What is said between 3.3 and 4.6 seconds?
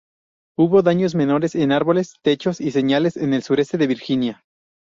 el sureste de Virginia.